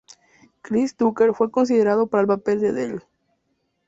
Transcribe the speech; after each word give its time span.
Chris 0.63 0.95
Tucker 0.95 1.35
fue 1.35 1.51
considerado 1.51 2.07
para 2.07 2.21
el 2.21 2.27
papel 2.27 2.59
de 2.59 2.73
Dell. 2.73 3.03